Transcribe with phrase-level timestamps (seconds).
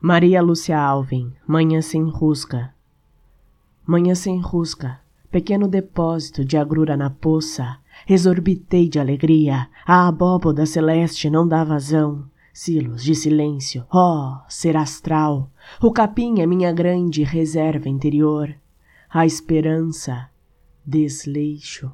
[0.00, 2.72] Maria Lúcia Alvim, Manhã sem rusga.
[3.84, 11.28] Manhã sem rusga, pequeno depósito de agrura na poça, exorbitei de alegria, a abóboda celeste
[11.28, 15.50] não dá vazão, silos de silêncio, oh, ser astral,
[15.82, 18.54] o capim é minha grande reserva interior,
[19.10, 20.30] a esperança,
[20.86, 21.90] desleixo,